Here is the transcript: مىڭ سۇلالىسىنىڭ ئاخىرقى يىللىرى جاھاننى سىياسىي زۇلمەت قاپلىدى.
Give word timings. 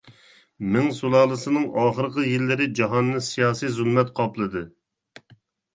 مىڭ 0.75 0.87
سۇلالىسىنىڭ 0.99 1.67
ئاخىرقى 1.83 2.25
يىللىرى 2.31 2.69
جاھاننى 2.81 3.23
سىياسىي 3.29 3.75
زۇلمەت 3.79 4.13
قاپلىدى. 4.23 4.69